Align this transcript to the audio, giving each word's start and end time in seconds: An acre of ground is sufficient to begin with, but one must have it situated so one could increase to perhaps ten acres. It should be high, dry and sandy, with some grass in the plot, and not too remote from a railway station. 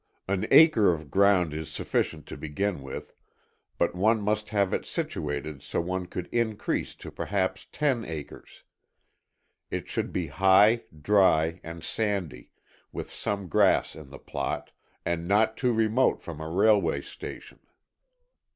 An 0.27 0.47
acre 0.49 0.91
of 0.91 1.11
ground 1.11 1.53
is 1.53 1.69
sufficient 1.69 2.25
to 2.25 2.35
begin 2.35 2.81
with, 2.81 3.13
but 3.77 3.93
one 3.93 4.19
must 4.19 4.49
have 4.49 4.73
it 4.73 4.83
situated 4.83 5.61
so 5.61 5.79
one 5.79 6.07
could 6.07 6.25
increase 6.31 6.95
to 6.95 7.11
perhaps 7.11 7.67
ten 7.71 8.03
acres. 8.03 8.63
It 9.69 9.87
should 9.87 10.11
be 10.11 10.25
high, 10.25 10.85
dry 11.03 11.61
and 11.63 11.83
sandy, 11.83 12.49
with 12.91 13.11
some 13.11 13.47
grass 13.47 13.95
in 13.95 14.09
the 14.09 14.17
plot, 14.17 14.71
and 15.05 15.27
not 15.27 15.55
too 15.55 15.71
remote 15.71 16.23
from 16.23 16.41
a 16.41 16.49
railway 16.49 17.01
station. 17.01 17.59